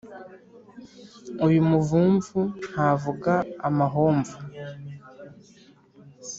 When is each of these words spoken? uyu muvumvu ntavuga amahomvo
uyu 1.45 1.61
muvumvu 1.69 2.39
ntavuga 2.69 3.33
amahomvo 3.67 4.35